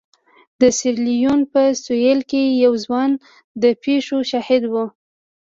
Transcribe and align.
د 0.61 0.63
سیریلیون 0.77 1.39
په 1.51 1.61
سوېل 1.83 2.19
کې 2.29 2.41
یو 2.63 2.73
ځوان 2.85 3.11
د 3.61 3.63
پېښو 3.83 4.17
شاهد 4.31 4.63
و. 4.71 4.75